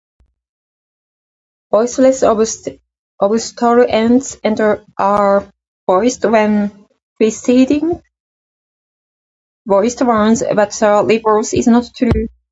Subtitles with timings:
[1.69, 2.79] Voiceless obstruents
[5.07, 5.51] are
[5.93, 8.01] voiced when preceding
[9.67, 12.27] voiced ones, but the reverse is not true.